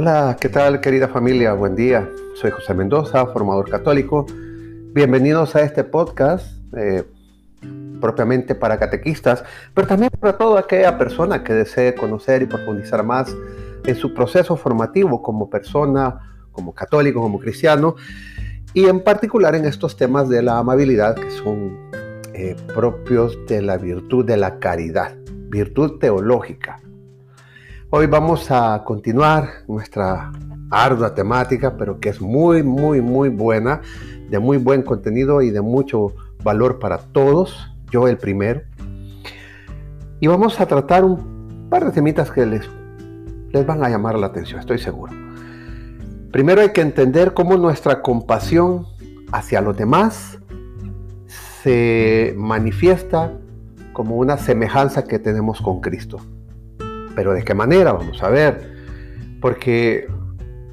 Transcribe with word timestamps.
Hola, 0.00 0.36
¿qué 0.40 0.48
tal 0.48 0.80
querida 0.80 1.08
familia? 1.08 1.54
Buen 1.54 1.74
día. 1.74 2.08
Soy 2.36 2.52
José 2.52 2.72
Mendoza, 2.72 3.26
formador 3.26 3.68
católico. 3.68 4.26
Bienvenidos 4.94 5.56
a 5.56 5.62
este 5.62 5.82
podcast 5.82 6.46
eh, 6.76 7.02
propiamente 8.00 8.54
para 8.54 8.78
catequistas, 8.78 9.42
pero 9.74 9.88
también 9.88 10.12
para 10.20 10.38
toda 10.38 10.60
aquella 10.60 10.96
persona 10.96 11.42
que 11.42 11.52
desee 11.52 11.96
conocer 11.96 12.42
y 12.42 12.46
profundizar 12.46 13.02
más 13.02 13.34
en 13.86 13.96
su 13.96 14.14
proceso 14.14 14.56
formativo 14.56 15.20
como 15.20 15.50
persona, 15.50 16.20
como 16.52 16.72
católico, 16.72 17.20
como 17.20 17.40
cristiano, 17.40 17.96
y 18.74 18.86
en 18.86 19.02
particular 19.02 19.56
en 19.56 19.64
estos 19.64 19.96
temas 19.96 20.28
de 20.28 20.42
la 20.42 20.58
amabilidad 20.58 21.16
que 21.16 21.30
son 21.32 21.76
eh, 22.34 22.54
propios 22.72 23.36
de 23.48 23.62
la 23.62 23.76
virtud 23.78 24.24
de 24.24 24.36
la 24.36 24.60
caridad, 24.60 25.16
virtud 25.50 25.98
teológica. 25.98 26.78
Hoy 27.90 28.06
vamos 28.06 28.50
a 28.50 28.84
continuar 28.84 29.48
nuestra 29.66 30.30
ardua 30.70 31.14
temática, 31.14 31.78
pero 31.78 31.98
que 31.98 32.10
es 32.10 32.20
muy, 32.20 32.62
muy, 32.62 33.00
muy 33.00 33.30
buena, 33.30 33.80
de 34.28 34.38
muy 34.38 34.58
buen 34.58 34.82
contenido 34.82 35.40
y 35.40 35.48
de 35.48 35.62
mucho 35.62 36.12
valor 36.44 36.80
para 36.80 36.98
todos, 36.98 37.72
yo 37.90 38.06
el 38.06 38.18
primero. 38.18 38.60
Y 40.20 40.26
vamos 40.26 40.60
a 40.60 40.66
tratar 40.66 41.02
un 41.02 41.66
par 41.70 41.86
de 41.86 41.92
temitas 41.92 42.30
que 42.30 42.44
les, 42.44 42.68
les 43.52 43.64
van 43.64 43.82
a 43.82 43.88
llamar 43.88 44.18
la 44.18 44.26
atención, 44.26 44.60
estoy 44.60 44.78
seguro. 44.78 45.14
Primero 46.30 46.60
hay 46.60 46.74
que 46.74 46.82
entender 46.82 47.32
cómo 47.32 47.56
nuestra 47.56 48.02
compasión 48.02 48.86
hacia 49.32 49.62
los 49.62 49.74
demás 49.74 50.38
se 51.62 52.34
manifiesta 52.36 53.32
como 53.94 54.16
una 54.16 54.36
semejanza 54.36 55.04
que 55.04 55.18
tenemos 55.18 55.62
con 55.62 55.80
Cristo. 55.80 56.20
Pero 57.18 57.34
¿de 57.34 57.42
qué 57.42 57.52
manera? 57.52 57.92
Vamos 57.92 58.22
a 58.22 58.28
ver. 58.28 58.70
Porque, 59.40 60.06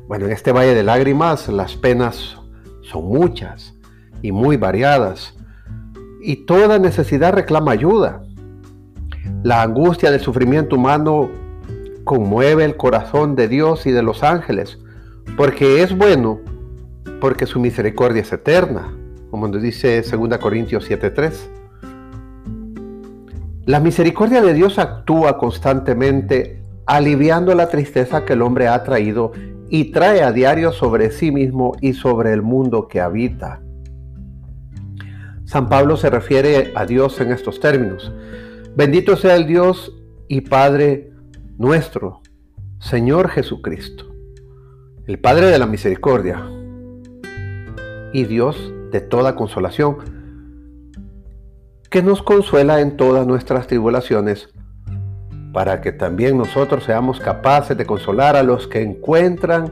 bueno, 0.07 0.27
en 0.27 0.31
este 0.31 0.51
valle 0.51 0.75
de 0.75 0.83
lágrimas 0.83 1.47
las 1.47 1.75
penas 1.75 2.37
son 2.83 3.05
muchas 3.05 3.73
y 4.21 4.31
muy 4.31 4.55
variadas. 4.55 5.35
Y 6.21 6.45
toda 6.45 6.77
necesidad 6.77 7.33
reclama 7.33 7.71
ayuda. 7.71 8.21
La 9.41 9.63
angustia 9.63 10.11
del 10.11 10.19
sufrimiento 10.19 10.75
humano 10.75 11.31
conmueve 12.03 12.63
el 12.63 12.77
corazón 12.77 13.35
de 13.35 13.47
Dios 13.47 13.87
y 13.87 13.91
de 13.91 14.03
los 14.03 14.21
ángeles, 14.21 14.77
porque 15.37 15.81
es 15.81 15.97
bueno, 15.97 16.41
porque 17.21 17.47
su 17.47 17.59
misericordia 17.59 18.21
es 18.21 18.31
eterna, 18.31 18.95
como 19.31 19.47
nos 19.47 19.63
dice 19.63 20.03
2 20.03 20.37
Corintios 20.37 20.87
7:3. 20.87 21.54
La 23.65 23.79
misericordia 23.79 24.43
de 24.43 24.53
Dios 24.53 24.77
actúa 24.77 25.39
constantemente 25.39 26.61
aliviando 26.85 27.55
la 27.55 27.67
tristeza 27.67 28.23
que 28.23 28.33
el 28.33 28.43
hombre 28.43 28.67
ha 28.67 28.83
traído 28.83 29.31
y 29.69 29.85
trae 29.91 30.21
a 30.21 30.31
diario 30.31 30.71
sobre 30.71 31.09
sí 31.09 31.31
mismo 31.31 31.75
y 31.81 31.93
sobre 31.93 32.31
el 32.31 32.43
mundo 32.43 32.87
que 32.87 33.01
habita. 33.01 33.63
San 35.45 35.67
Pablo 35.67 35.97
se 35.97 36.11
refiere 36.11 36.73
a 36.75 36.85
Dios 36.85 37.19
en 37.21 37.31
estos 37.31 37.59
términos. 37.59 38.13
Bendito 38.75 39.17
sea 39.17 39.35
el 39.35 39.47
Dios 39.47 39.95
y 40.27 40.41
Padre 40.41 41.11
nuestro, 41.57 42.21
Señor 42.79 43.29
Jesucristo, 43.29 44.05
el 45.07 45.17
Padre 45.17 45.47
de 45.47 45.57
la 45.57 45.65
misericordia 45.65 46.43
y 48.13 48.25
Dios 48.25 48.71
de 48.91 49.01
toda 49.01 49.35
consolación 49.35 50.24
que 51.95 52.03
nos 52.03 52.21
consuela 52.21 52.81
en 52.81 52.97
todas 52.97 53.25
nuestras 53.25 53.67
tribulaciones, 53.67 54.49
para 55.53 55.79
que 55.79 55.93
también 55.93 56.37
nosotros 56.37 56.83
seamos 56.83 57.21
capaces 57.21 57.77
de 57.77 57.85
consolar 57.85 58.35
a 58.35 58.43
los 58.43 58.67
que 58.67 58.81
encuentran, 58.81 59.71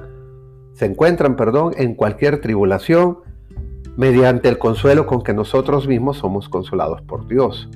se 0.72 0.86
encuentran, 0.86 1.36
perdón, 1.36 1.74
en 1.76 1.96
cualquier 1.96 2.40
tribulación, 2.40 3.18
mediante 3.98 4.48
el 4.48 4.58
consuelo 4.58 5.06
con 5.06 5.22
que 5.22 5.34
nosotros 5.34 5.86
mismos 5.86 6.20
somos 6.20 6.48
consolados 6.48 7.02
por 7.02 7.28
Dios. 7.28 7.70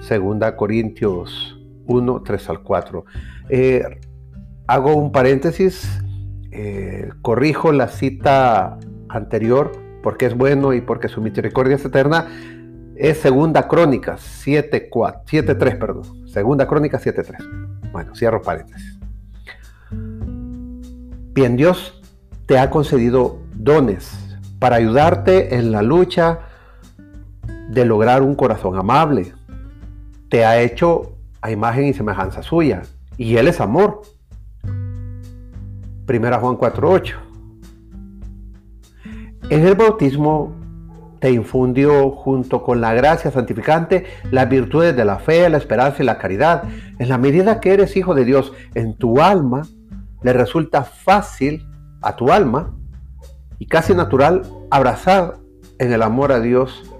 Segunda 0.00 0.54
Corintios 0.54 1.58
1, 1.86 2.22
3 2.26 2.50
al 2.50 2.62
4. 2.62 3.04
Eh, 3.48 3.84
hago 4.66 4.94
un 4.96 5.12
paréntesis, 5.12 5.98
eh, 6.50 7.08
corrijo 7.22 7.72
la 7.72 7.88
cita 7.88 8.78
anterior 9.08 9.72
porque 10.02 10.26
es 10.26 10.36
bueno 10.36 10.74
y 10.74 10.82
porque 10.82 11.08
su 11.08 11.22
misericordia 11.22 11.76
es 11.76 11.84
eterna 11.86 12.26
es 12.96 13.18
Segunda 13.18 13.68
Crónica 13.68 14.16
7.3, 14.16 15.78
perdón. 15.78 16.28
Segunda 16.28 16.66
Crónica 16.66 17.00
7.3. 17.00 17.90
Bueno, 17.92 18.14
cierro 18.14 18.42
paréntesis. 18.42 18.98
Bien, 21.34 21.56
Dios 21.56 22.02
te 22.46 22.58
ha 22.58 22.70
concedido 22.70 23.38
dones 23.54 24.18
para 24.58 24.76
ayudarte 24.76 25.56
en 25.56 25.72
la 25.72 25.82
lucha 25.82 26.40
de 27.70 27.84
lograr 27.84 28.22
un 28.22 28.34
corazón 28.34 28.76
amable. 28.76 29.32
Te 30.28 30.44
ha 30.44 30.60
hecho 30.60 31.12
a 31.40 31.50
imagen 31.50 31.86
y 31.86 31.94
semejanza 31.94 32.42
suya. 32.42 32.82
Y 33.16 33.36
Él 33.36 33.48
es 33.48 33.60
amor. 33.60 34.02
Primera 36.06 36.38
Juan 36.38 36.56
4.8. 36.56 37.14
En 39.50 39.66
el 39.66 39.74
bautismo 39.74 40.61
te 41.22 41.30
infundió 41.30 42.10
junto 42.10 42.64
con 42.64 42.80
la 42.80 42.94
gracia 42.94 43.30
santificante 43.30 44.06
las 44.32 44.48
virtudes 44.48 44.96
de 44.96 45.04
la 45.04 45.20
fe, 45.20 45.48
la 45.48 45.58
esperanza 45.58 46.02
y 46.02 46.06
la 46.06 46.18
caridad. 46.18 46.64
En 46.98 47.08
la 47.08 47.16
medida 47.16 47.60
que 47.60 47.72
eres 47.72 47.96
hijo 47.96 48.16
de 48.16 48.24
Dios, 48.24 48.52
en 48.74 48.96
tu 48.96 49.20
alma 49.20 49.62
le 50.22 50.32
resulta 50.32 50.82
fácil 50.82 51.64
a 52.00 52.16
tu 52.16 52.32
alma 52.32 52.74
y 53.60 53.66
casi 53.66 53.94
natural 53.94 54.42
abrazar 54.72 55.36
en 55.78 55.92
el 55.92 56.02
amor 56.02 56.32
a 56.32 56.40
Dios 56.40 56.90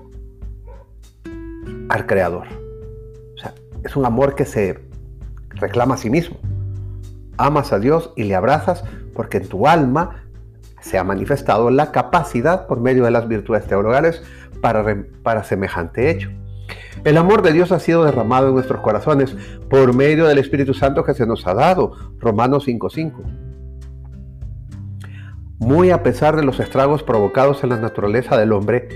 al 1.89 2.07
Creador. 2.07 2.47
O 3.35 3.39
sea, 3.39 3.55
es 3.83 3.97
un 3.97 4.07
amor 4.07 4.37
que 4.37 4.45
se 4.45 4.79
reclama 5.49 5.97
a 5.97 5.99
sí 5.99 6.11
mismo. 6.11 6.37
Amas 7.39 7.73
a 7.73 7.81
Dios 7.81 8.13
y 8.15 8.23
le 8.23 8.37
abrazas 8.37 8.85
porque 9.15 9.39
en 9.39 9.49
tu 9.49 9.67
alma 9.67 10.22
se 10.83 10.99
ha 10.99 11.05
manifestado 11.05 11.71
la 11.71 11.93
capacidad 11.93 12.67
por 12.67 12.81
medio 12.81 13.05
de 13.05 13.11
las 13.11 13.27
virtudes 13.29 13.67
teologales 13.67 14.23
para, 14.61 14.85
para 15.23 15.45
semejante 15.45 16.11
hecho. 16.11 16.31
El 17.05 17.17
amor 17.17 17.43
de 17.43 17.53
Dios 17.53 17.73
ha 17.73 17.81
sido 17.81 18.05
derramado 18.05 18.49
en 18.49 18.55
nuestros 18.55 18.81
corazones 18.81 19.37
por 19.71 19.95
medio 19.95 20.27
del 20.27 20.39
Espíritu 20.39 20.75
Santo 20.75 21.05
que 21.05 21.15
se 21.15 21.27
nos 21.27 21.47
ha 21.47 21.55
dado. 21.55 21.93
Romanos 22.19 22.69
5.5. 22.69 23.13
Muy 25.59 25.91
a 25.91 26.03
pesar 26.03 26.37
de 26.37 26.45
los 26.45 26.61
estragos 26.61 27.03
provocados 27.03 27.63
en 27.63 27.71
la 27.71 27.77
naturaleza 27.77 28.37
del 28.37 28.53
hombre, 28.53 28.89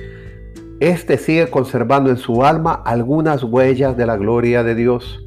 éste 0.81 1.17
sigue 1.17 1.49
conservando 1.49 2.11
en 2.11 2.17
su 2.17 2.45
alma 2.45 2.83
algunas 2.85 3.45
huellas 3.45 3.97
de 3.97 4.07
la 4.07 4.17
gloria 4.17 4.63
de 4.63 4.75
Dios. 4.75 5.23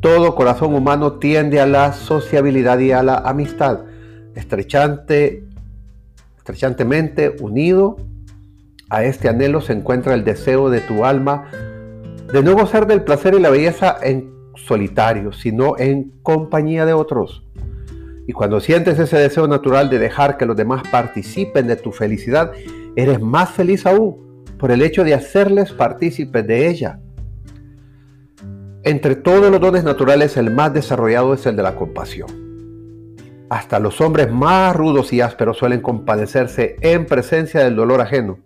Todo 0.00 0.36
corazón 0.36 0.74
humano 0.74 1.14
tiende 1.14 1.60
a 1.60 1.66
la 1.66 1.92
sociabilidad 1.92 2.78
y 2.78 2.92
a 2.92 3.02
la 3.02 3.16
amistad 3.16 3.80
estrechante, 4.38 5.44
estrechantemente 6.38 7.36
unido 7.40 7.96
a 8.88 9.04
este 9.04 9.28
anhelo 9.28 9.60
se 9.60 9.74
encuentra 9.74 10.14
el 10.14 10.24
deseo 10.24 10.70
de 10.70 10.80
tu 10.80 11.04
alma 11.04 11.50
de 12.32 12.42
no 12.42 12.54
gozar 12.54 12.86
del 12.86 13.02
placer 13.02 13.34
y 13.34 13.40
la 13.40 13.50
belleza 13.50 13.96
en 14.02 14.30
solitario, 14.54 15.32
sino 15.32 15.78
en 15.78 16.12
compañía 16.22 16.86
de 16.86 16.92
otros. 16.92 17.44
Y 18.26 18.32
cuando 18.32 18.60
sientes 18.60 18.98
ese 18.98 19.18
deseo 19.18 19.48
natural 19.48 19.90
de 19.90 19.98
dejar 19.98 20.36
que 20.36 20.46
los 20.46 20.56
demás 20.56 20.82
participen 20.90 21.66
de 21.66 21.76
tu 21.76 21.92
felicidad, 21.92 22.52
eres 22.96 23.20
más 23.20 23.50
feliz 23.50 23.86
aún 23.86 24.44
por 24.58 24.70
el 24.70 24.82
hecho 24.82 25.04
de 25.04 25.14
hacerles 25.14 25.72
partícipes 25.72 26.46
de 26.46 26.68
ella. 26.68 27.00
Entre 28.82 29.16
todos 29.16 29.50
los 29.50 29.60
dones 29.60 29.84
naturales, 29.84 30.36
el 30.36 30.50
más 30.50 30.72
desarrollado 30.74 31.34
es 31.34 31.46
el 31.46 31.56
de 31.56 31.62
la 31.62 31.74
compasión. 31.74 32.47
Hasta 33.50 33.78
los 33.78 34.00
hombres 34.02 34.30
más 34.30 34.76
rudos 34.76 35.12
y 35.12 35.22
ásperos 35.22 35.56
suelen 35.56 35.80
compadecerse 35.80 36.76
en 36.82 37.06
presencia 37.06 37.64
del 37.64 37.76
dolor 37.76 38.00
ajeno. 38.02 38.38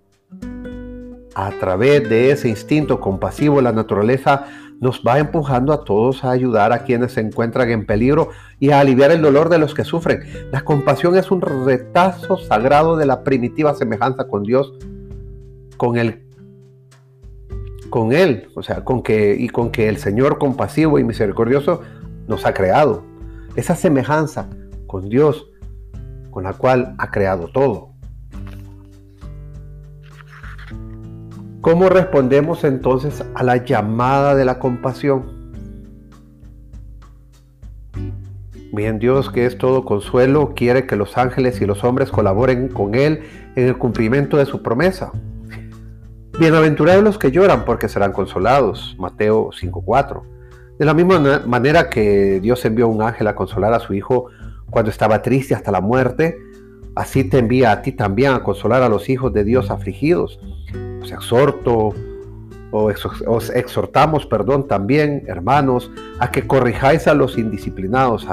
A 1.35 1.51
través 1.59 2.09
de 2.09 2.31
ese 2.31 2.49
instinto 2.49 3.01
compasivo, 3.01 3.61
la 3.61 3.73
naturaleza 3.73 4.47
nos 4.81 5.03
va 5.07 5.19
empujando 5.19 5.73
a 5.73 5.85
todos 5.85 6.25
a 6.25 6.31
ayudar 6.31 6.73
a 6.73 6.85
quienes 6.85 7.13
se 7.13 7.21
encuentran 7.21 7.71
en 7.71 7.87
peligro 7.87 8.31
y 8.61 8.71
a 8.71 8.81
aliviar 8.81 9.11
el 9.11 9.23
dolor 9.23 9.49
de 9.49 9.59
los 9.59 9.75
que 9.75 9.85
sufren. 9.85 10.23
La 10.53 10.63
compasión 10.63 11.17
es 11.17 11.31
un 11.31 11.41
retazo 11.41 12.37
sagrado 12.37 12.97
de 12.97 13.07
la 13.07 13.25
primitiva 13.25 13.75
semejanza 13.75 14.29
con 14.29 14.43
Dios, 14.43 14.73
con 15.77 15.97
el 15.97 16.23
con 17.91 18.13
él, 18.13 18.49
o 18.55 18.63
sea, 18.63 18.85
con 18.85 19.03
que 19.03 19.37
y 19.39 19.49
con 19.51 19.71
que 19.71 19.89
el 19.89 19.99
Señor 19.99 20.39
compasivo 20.39 20.99
y 20.99 21.05
misericordioso 21.05 21.83
nos 22.27 22.47
ha 22.47 22.55
creado. 22.55 23.05
Esa 23.55 23.77
semejanza 23.77 24.49
con 24.93 25.09
Dios, 25.09 25.49
con 26.31 26.45
la 26.45 26.53
cual 26.53 26.95
ha 26.99 27.11
creado 27.11 27.49
todo. 27.49 27.95
¿Cómo 31.63 31.89
respondemos 31.89 32.63
entonces 32.63 33.25
a 33.35 33.43
la 33.43 33.65
llamada 33.65 34.35
de 34.35 34.45
la 34.45 34.59
compasión? 34.59 35.51
Bien, 38.75 38.99
Dios 38.99 39.31
que 39.31 39.47
es 39.47 39.57
todo 39.57 39.87
consuelo, 39.87 40.53
quiere 40.55 40.87
que 40.87 40.97
los 40.97 41.17
ángeles 41.17 41.63
y 41.63 41.67
los 41.67 41.85
hombres 41.85 42.11
colaboren 42.11 42.69
con 42.69 42.95
Él 42.95 43.23
en 43.57 43.69
el 43.69 43.79
cumplimiento 43.79 44.37
de 44.37 44.45
su 44.45 44.63
promesa. 44.63 45.11
Bienaventurados 46.39 47.03
los 47.03 47.17
que 47.17 47.31
lloran 47.31 47.65
porque 47.65 47.89
serán 47.89 48.13
consolados. 48.13 48.95
Mateo 48.99 49.53
5.4. 49.53 50.23
De 50.79 50.85
la 50.85 50.93
misma 50.93 51.43
manera 51.47 51.89
que 51.89 52.41
Dios 52.41 52.63
envió 52.67 52.89
un 52.89 53.01
ángel 53.01 53.29
a 53.29 53.35
consolar 53.35 53.73
a 53.73 53.79
su 53.79 53.95
hijo 53.95 54.29
cuando 54.73 54.91
estaba 54.91 55.21
triste 55.21 55.55
hasta 55.55 55.71
la 55.71 55.83
muerte, 55.83 56.39
así 56.97 57.25
te 57.25 57.39
envía 57.39 57.71
a 57.73 57.83
ti 57.83 57.93
también 57.93 58.33
a 58.33 58.43
consolar 58.43 58.83
a 58.83 58.89
los 58.89 59.11
hijos 59.11 59.33
de 59.33 59.45
Dios 59.45 59.71
afligidos. 59.71 60.41
Os 61.03 61.13
exhorto, 61.13 61.95
os 62.73 63.51
exhortamos, 63.51 64.25
perdón, 64.25 64.67
también, 64.67 65.25
hermanos, 65.27 65.91
a 66.19 66.31
que 66.31 66.47
corrijáis 66.47 67.07
a 67.07 67.13
los 67.13 67.37
indisciplinados, 67.37 68.27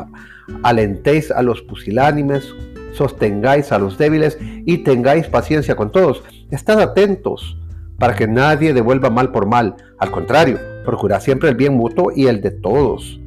alentéis 0.64 1.30
a 1.30 1.42
los 1.42 1.62
pusilánimes, 1.62 2.56
sostengáis 2.94 3.74
a 3.74 3.78
los 3.78 3.98
débiles 3.98 4.38
y 4.40 4.78
tengáis 4.80 5.28
paciencia 5.28 5.76
con 5.76 5.92
todos. 5.92 6.24
Estad 6.52 6.80
atentos 6.80 7.58
para 7.98 8.16
que 8.16 8.30
nadie 8.30 8.74
devuelva 8.74 9.10
mal 9.10 9.34
por 9.34 9.46
mal. 9.46 9.76
Al 9.98 10.10
contrario, 10.10 10.58
procurad 10.86 11.20
siempre 11.20 11.50
el 11.50 11.56
bien 11.56 11.74
mutuo 11.74 12.14
y 12.16 12.28
el 12.28 12.40
de 12.40 12.52
todos. 12.52 13.19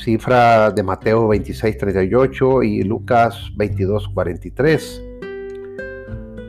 Cifra 0.00 0.70
de 0.70 0.82
Mateo 0.82 1.28
26, 1.28 1.76
38 1.76 2.62
y 2.62 2.82
Lucas 2.82 3.50
22, 3.56 4.08
43. 4.08 5.02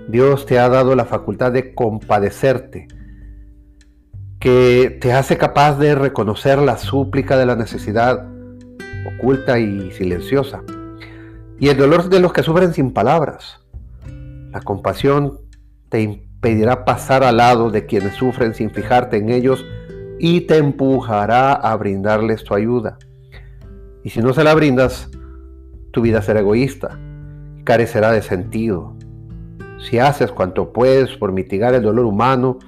Dios 0.07 0.45
te 0.45 0.57
ha 0.57 0.69
dado 0.69 0.95
la 0.95 1.05
facultad 1.05 1.51
de 1.51 1.75
compadecerte 1.75 2.87
que 4.39 4.97
te 5.01 5.13
hace 5.13 5.37
capaz 5.37 5.77
de 5.77 5.95
reconocer 5.95 6.59
la 6.59 6.77
súplica 6.77 7.37
de 7.37 7.45
la 7.45 7.55
necesidad 7.55 8.25
oculta 9.17 9.59
y 9.59 9.91
silenciosa, 9.91 10.63
y 11.59 11.69
el 11.69 11.77
dolor 11.77 12.09
de 12.09 12.19
los 12.19 12.33
que 12.33 12.43
sufren 12.43 12.73
sin 12.73 12.91
palabras. 12.91 13.59
La 14.51 14.61
compasión 14.61 15.39
te 15.89 16.01
impedirá 16.01 16.85
pasar 16.85 17.23
al 17.23 17.37
lado 17.37 17.69
de 17.69 17.85
quienes 17.85 18.15
sufren 18.15 18.53
sin 18.53 18.71
fijarte 18.71 19.17
en 19.17 19.29
ellos 19.29 19.65
y 20.19 20.41
te 20.41 20.57
empujará 20.57 21.53
a 21.53 21.75
brindarles 21.75 22.43
tu 22.43 22.55
ayuda. 22.55 22.97
Y 24.03 24.09
si 24.09 24.21
no 24.21 24.33
se 24.33 24.43
la 24.43 24.53
brindas, 24.53 25.09
tu 25.91 26.01
vida 26.01 26.21
será 26.21 26.39
egoísta, 26.39 26.99
carecerá 27.63 28.11
de 28.11 28.21
sentido. 28.21 28.95
Si 29.79 29.99
haces 29.99 30.31
cuanto 30.31 30.73
puedes 30.73 31.17
por 31.17 31.31
mitigar 31.31 31.73
el 31.73 31.83
dolor 31.83 32.05
humano, 32.05 32.59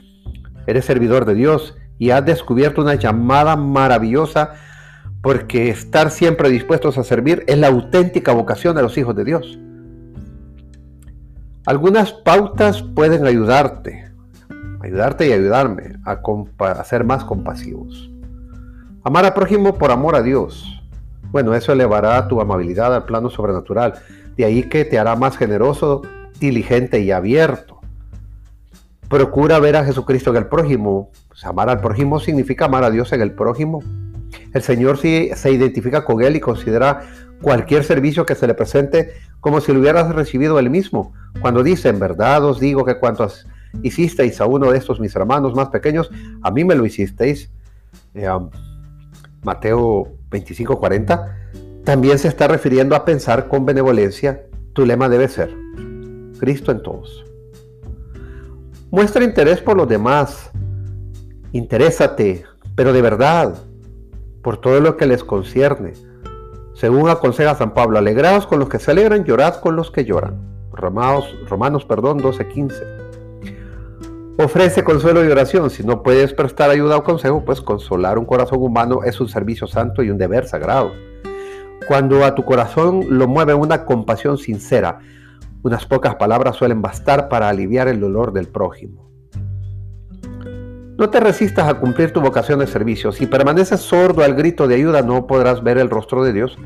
Eres 0.66 0.86
servidor 0.86 1.26
de 1.26 1.36
Dios 1.36 1.76
y 1.98 2.12
has 2.12 2.26
descubierto 2.26 2.82
una 2.82 2.96
llamada 2.96 3.56
maravillosa 3.56 4.54
porque 5.22 5.70
estar 5.70 6.10
siempre 6.10 6.50
dispuestos 6.50 6.98
a 6.98 7.04
servir 7.04 7.44
es 7.48 7.58
la 7.58 7.68
auténtica 7.68 8.34
vocación 8.34 8.76
de 8.76 8.82
los 8.82 8.98
hijos 8.98 9.16
de 9.16 9.26
Dios. 9.26 9.60
Algunas 11.66 12.12
pautas 12.12 12.82
pueden 12.82 13.26
ayudarte, 13.26 14.12
ayudarte 14.82 15.28
y 15.28 15.32
ayudarme 15.32 15.98
a, 16.06 16.20
a, 16.60 16.84
ser 16.84 17.06
más 17.06 17.24
compasivos. 17.24 18.12
Amar 19.04 19.26
al 19.26 19.34
prójimo 19.34 19.78
por 19.78 19.92
amor 19.92 20.16
a 20.16 20.22
Dios. 20.22 20.83
Bueno, 21.34 21.56
eso 21.56 21.72
elevará 21.72 22.28
tu 22.28 22.40
amabilidad 22.40 22.94
al 22.94 23.06
plano 23.06 23.28
sobrenatural. 23.28 23.96
De 24.38 24.46
ahí 24.46 24.70
que 24.70 24.86
te 24.86 25.00
hará 25.00 25.16
más 25.16 25.36
generoso, 25.36 26.04
diligente 26.40 27.00
y 27.00 27.10
abierto. 27.10 27.80
Procura 29.10 29.58
ver 29.58 29.76
a 29.76 29.84
Jesucristo 29.84 30.30
en 30.30 30.36
el 30.38 30.46
prójimo. 30.46 31.10
Pues, 31.30 31.44
amar 31.44 31.72
al 31.72 31.82
prójimo 31.82 32.20
significa 32.20 32.66
amar 32.66 32.84
a 32.84 32.92
Dios 32.92 33.14
en 33.14 33.22
el 33.22 33.32
prójimo. 33.32 33.84
El 34.54 34.62
Señor 34.62 35.00
se 35.00 35.52
identifica 35.52 36.06
con 36.06 36.22
Él 36.22 36.36
y 36.36 36.40
considera 36.40 37.02
cualquier 37.42 37.84
servicio 37.84 38.28
que 38.28 38.36
se 38.36 38.46
le 38.46 38.54
presente 38.54 39.14
como 39.40 39.60
si 39.60 39.74
lo 39.74 39.80
hubieras 39.80 40.14
recibido 40.14 40.60
Él 40.60 40.70
mismo. 40.70 41.14
Cuando 41.42 41.64
dice, 41.64 41.90
en 41.90 41.98
verdad 41.98 42.46
os 42.46 42.60
digo 42.60 42.86
que 42.86 43.00
cuantos 43.00 43.48
hicisteis 43.82 44.40
a 44.40 44.46
uno 44.46 44.72
de 44.72 44.78
estos 44.78 45.00
mis 45.00 45.16
hermanos 45.16 45.56
más 45.56 45.70
pequeños, 45.70 46.12
a 46.44 46.52
mí 46.52 46.64
me 46.64 46.76
lo 46.76 46.86
hicisteis. 46.86 47.50
Eh, 48.14 48.28
Mateo 49.44 50.08
25, 50.30 50.80
40. 50.80 51.38
También 51.84 52.18
se 52.18 52.28
está 52.28 52.48
refiriendo 52.48 52.96
a 52.96 53.06
pensar 53.06 53.48
con 53.48 53.66
benevolencia. 53.66 54.46
Tu 54.74 54.86
lema 54.86 55.10
debe 55.10 55.28
ser, 55.28 55.56
Cristo 56.40 56.72
en 56.72 56.82
todos. 56.82 57.26
Muestra 58.90 59.24
interés 59.24 59.60
por 59.62 59.78
los 59.78 59.88
demás. 59.88 60.52
Interésate, 61.52 62.46
pero 62.76 62.94
de 62.94 63.02
verdad, 63.02 63.56
por 64.42 64.58
todo 64.58 64.80
lo 64.80 64.98
que 64.98 65.06
les 65.06 65.24
concierne. 65.24 65.94
Según 66.74 67.10
aconseja 67.10 67.56
San 67.56 67.74
Pablo, 67.74 68.00
alegraos 68.00 68.48
con 68.48 68.60
los 68.60 68.70
que 68.70 68.80
se 68.80 68.92
alegran, 68.92 69.26
llorad 69.26 69.56
con 69.56 69.76
los 69.76 69.92
que 69.92 70.06
lloran. 70.06 70.54
Romanos, 70.72 71.26
Romanos 71.48 71.86
perdón, 71.86 72.20
12:15. 72.20 73.03
Ofrece 74.40 74.84
consuelo 74.84 75.24
y 75.24 75.28
oración. 75.28 75.70
Si 75.70 75.84
no 75.84 76.02
puedes 76.02 76.34
prestar 76.34 76.72
ayuda 76.72 76.98
o 76.98 77.04
consejo, 77.04 77.46
pues 77.46 77.62
consolar 77.62 78.18
un 78.18 78.26
corazón 78.26 78.60
humano 78.62 79.04
es 79.04 79.22
un 79.22 79.30
servicio 79.30 79.68
santo 79.68 80.02
y 80.02 80.10
un 80.10 80.18
deber 80.18 80.48
sagrado. 80.48 80.92
Cuando 81.88 82.26
a 82.26 82.34
tu 82.34 82.44
corazón 82.44 83.06
lo 83.10 83.28
mueve 83.28 83.54
una 83.54 83.86
compasión 83.86 84.40
sincera, 84.40 85.00
unas 85.62 85.86
pocas 85.86 86.16
palabras 86.16 86.56
suelen 86.56 86.82
bastar 86.82 87.30
para 87.30 87.48
aliviar 87.48 87.88
el 87.88 88.00
dolor 88.00 88.34
del 88.34 88.48
prójimo. 88.48 89.08
No 90.98 91.10
te 91.10 91.20
resistas 91.20 91.68
a 91.68 91.76
cumplir 91.76 92.12
tu 92.12 92.20
vocación 92.20 92.60
de 92.60 92.68
servicio. 92.68 93.12
Si 93.12 93.28
permaneces 93.28 93.82
sordo 93.82 94.24
al 94.24 94.34
grito 94.34 94.68
de 94.68 94.76
ayuda, 94.76 95.04
no 95.04 95.28
podrás 95.28 95.64
ver 95.64 95.78
el 95.78 95.92
rostro 95.92 96.24
de 96.24 96.34
Dios. 96.34 96.58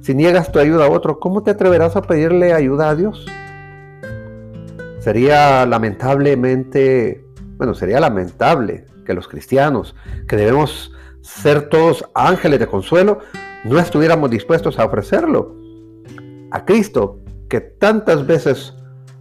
Si 0.00 0.14
niegas 0.14 0.52
tu 0.52 0.58
ayuda 0.58 0.86
a 0.86 0.90
otro, 0.90 1.20
¿cómo 1.20 1.42
te 1.42 1.52
atreverás 1.52 1.96
a 1.96 2.02
pedirle 2.02 2.52
ayuda 2.52 2.90
a 2.90 2.94
Dios? 2.94 3.26
Sería 5.08 5.64
lamentablemente, 5.64 7.24
bueno, 7.56 7.72
sería 7.72 7.98
lamentable 7.98 8.84
que 9.06 9.14
los 9.14 9.26
cristianos, 9.26 9.96
que 10.28 10.36
debemos 10.36 10.92
ser 11.22 11.70
todos 11.70 12.04
ángeles 12.14 12.60
de 12.60 12.66
consuelo, 12.66 13.20
no 13.64 13.78
estuviéramos 13.78 14.30
dispuestos 14.30 14.78
a 14.78 14.84
ofrecerlo 14.84 15.56
a 16.50 16.62
Cristo, 16.66 17.20
que 17.48 17.62
tantas 17.62 18.26
veces 18.26 18.74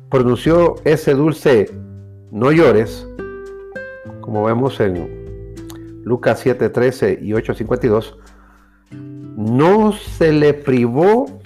pronunció 0.10 0.76
ese 0.84 1.14
dulce 1.14 1.72
no 2.32 2.52
llores, 2.52 3.08
como 4.20 4.44
vemos 4.44 4.82
en 4.82 6.04
Lucas 6.04 6.46
7:13 6.46 7.18
y 7.22 7.32
8:52, 7.32 8.18
no 8.92 9.94
se 9.94 10.34
le 10.34 10.54
privó 10.54 11.40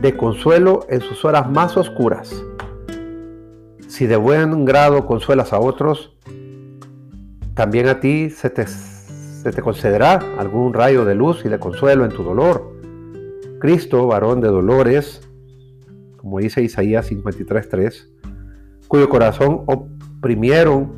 de 0.00 0.16
consuelo 0.16 0.84
en 0.88 1.00
sus 1.00 1.24
horas 1.24 1.48
más 1.48 1.76
oscuras. 1.76 2.34
Si 3.92 4.06
de 4.06 4.16
buen 4.16 4.64
grado 4.64 5.04
consuelas 5.04 5.52
a 5.52 5.60
otros, 5.60 6.16
también 7.52 7.88
a 7.88 8.00
ti 8.00 8.30
se 8.30 8.48
te, 8.48 8.66
se 8.66 9.52
te 9.52 9.60
concederá 9.60 10.18
algún 10.38 10.72
rayo 10.72 11.04
de 11.04 11.14
luz 11.14 11.44
y 11.44 11.50
de 11.50 11.58
consuelo 11.58 12.06
en 12.06 12.10
tu 12.10 12.22
dolor. 12.22 12.72
Cristo, 13.60 14.06
varón 14.06 14.40
de 14.40 14.48
dolores, 14.48 15.28
como 16.16 16.38
dice 16.38 16.62
Isaías 16.62 17.12
53.3, 17.12 18.08
cuyo 18.88 19.10
corazón 19.10 19.64
oprimieron 19.66 20.94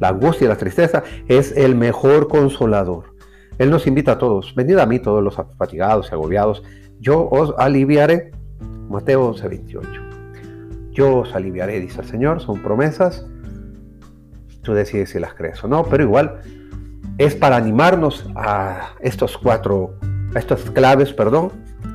la 0.00 0.08
angustia 0.08 0.46
y 0.46 0.48
la 0.48 0.56
tristeza, 0.56 1.02
es 1.28 1.54
el 1.54 1.74
mejor 1.74 2.28
consolador. 2.28 3.14
Él 3.58 3.68
nos 3.68 3.86
invita 3.86 4.12
a 4.12 4.18
todos, 4.18 4.54
venid 4.54 4.78
a 4.78 4.86
mí 4.86 5.00
todos 5.00 5.22
los 5.22 5.36
fatigados 5.58 6.08
y 6.10 6.14
agobiados, 6.14 6.62
yo 6.98 7.28
os 7.30 7.52
aliviaré. 7.58 8.30
Mateo 8.88 9.34
11.28. 9.34 10.11
Yo 10.92 11.18
os 11.18 11.34
aliviaré, 11.34 11.80
dice 11.80 12.00
el 12.00 12.06
Señor, 12.06 12.40
son 12.40 12.62
promesas. 12.62 13.26
Tú 14.62 14.74
decides 14.74 15.10
si 15.10 15.18
las 15.18 15.34
crees 15.34 15.62
o 15.64 15.68
no, 15.68 15.84
pero 15.84 16.04
igual 16.04 16.40
es 17.18 17.34
para 17.34 17.56
animarnos 17.56 18.28
a 18.36 18.94
estos 19.00 19.36
cuatro, 19.36 19.94
a 20.34 20.38
estas 20.38 20.70
claves, 20.70 21.12
perdón, 21.12 21.50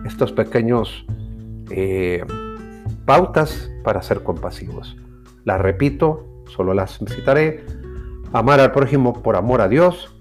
estos 0.05 0.31
pequeños 0.31 1.05
eh, 1.69 2.23
pautas 3.05 3.71
para 3.83 4.01
ser 4.01 4.23
compasivos. 4.23 4.97
Las 5.43 5.61
repito, 5.61 6.43
solo 6.47 6.73
las 6.73 6.99
citaré. 7.07 7.65
Amar 8.33 8.59
al 8.59 8.73
prójimo 8.73 9.21
por 9.21 9.37
amor 9.37 9.61
a 9.61 9.69
Dios, 9.69 10.13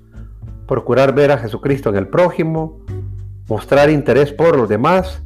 procurar 0.66 1.14
ver 1.14 1.32
a 1.32 1.38
Jesucristo 1.38 1.90
en 1.90 1.96
el 1.96 2.08
prójimo, 2.08 2.80
mostrar 3.48 3.90
interés 3.90 4.32
por 4.32 4.56
los 4.56 4.68
demás, 4.68 5.22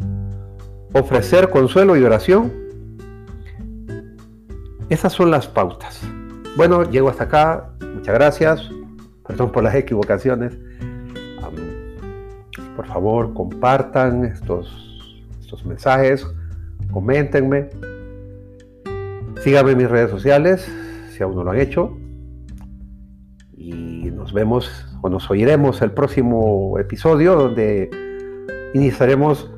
ofrecer 0.94 1.50
consuelo 1.50 1.96
y 1.96 2.02
oración. 2.02 2.52
Esas 4.90 5.14
son 5.14 5.30
las 5.30 5.46
pautas. 5.46 6.02
Bueno, 6.56 6.82
llego 6.90 7.08
hasta 7.08 7.24
acá. 7.24 7.70
Muchas 7.94 8.14
gracias. 8.14 8.70
Perdón 9.26 9.50
por 9.52 9.62
las 9.62 9.74
equivocaciones. 9.74 10.58
por 12.76 12.86
favor, 12.86 13.34
compartan 13.34 14.24
estos, 14.24 15.24
estos 15.40 15.64
mensajes 15.64 16.26
coméntenme. 16.92 17.68
Síganme 19.42 19.72
en 19.72 19.78
mis 19.78 19.90
redes 19.90 20.10
sociales, 20.10 20.70
si 21.10 21.22
aún 21.22 21.36
no 21.36 21.44
lo 21.44 21.52
han 21.52 21.60
hecho. 21.60 21.96
Y 23.56 24.10
nos 24.12 24.32
vemos 24.32 24.86
o 25.02 25.08
nos 25.08 25.30
oiremos 25.30 25.80
el 25.82 25.92
próximo 25.92 26.78
episodio 26.78 27.36
donde 27.36 27.90
Iniciaremos 28.72 29.50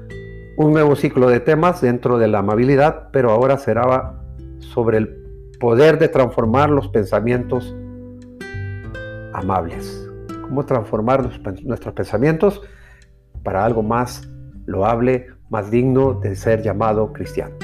un 0.57 0.73
nuevo 0.73 0.97
ciclo 0.97 1.29
de 1.29 1.39
temas 1.39 1.83
dentro 1.83 2.17
de 2.17 2.29
la 2.29 2.39
amabilidad, 2.39 3.11
pero 3.13 3.31
ahora 3.31 3.59
será 3.59 4.15
sobre 4.59 4.99
el 4.99 5.22
poder 5.63 5.97
de 6.01 6.09
transformar 6.09 6.71
los 6.71 6.89
pensamientos 6.89 7.73
amables. 9.33 10.11
Cómo 10.43 10.67
transformar 10.67 11.23
nuestros 11.63 11.95
pensamientos 11.95 12.63
para 13.45 13.65
algo 13.65 13.81
más 13.81 14.29
loable, 14.67 15.29
más 15.51 15.71
digno 15.71 16.15
de 16.15 16.35
ser 16.35 16.63
llamado 16.63 17.13
cristiano. 17.13 17.55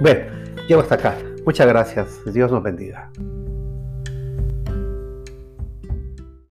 Bien, 0.00 0.26
llego 0.68 0.80
hasta 0.80 0.96
acá. 0.96 1.14
Muchas 1.44 1.68
gracias. 1.68 2.08
Dios 2.34 2.50
nos 2.50 2.64
bendiga. 2.64 3.08